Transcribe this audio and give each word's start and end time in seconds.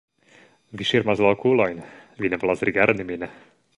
Vi 0.81 0.87
ŝirmas 0.91 1.21
la 1.25 1.33
okulojn, 1.37 1.83
vi 2.25 2.33
ne 2.35 2.41
volas 2.45 2.65
rigardi 2.71 3.07
min! 3.11 3.29